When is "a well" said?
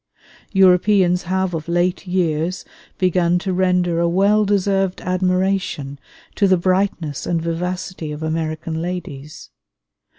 3.99-4.45